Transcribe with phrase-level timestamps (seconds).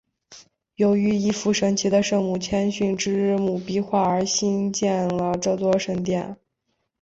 [0.77, 6.37] 由于一幅神奇的圣母谦逊之母壁画而兴建了这座圣殿。